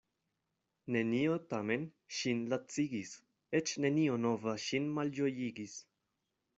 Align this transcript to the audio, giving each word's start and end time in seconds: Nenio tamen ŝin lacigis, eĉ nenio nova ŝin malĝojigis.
Nenio 0.95 1.35
tamen 1.51 1.85
ŝin 2.21 2.43
lacigis, 2.55 3.13
eĉ 3.61 3.77
nenio 3.87 4.19
nova 4.27 4.59
ŝin 4.69 4.93
malĝojigis. 4.99 5.83